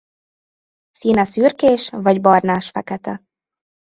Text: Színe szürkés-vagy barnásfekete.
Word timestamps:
Színe 0.91 1.23
szürkés-vagy 1.23 2.21
barnásfekete. 2.21 3.25